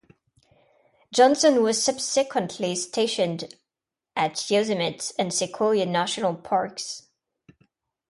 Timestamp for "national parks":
5.85-7.03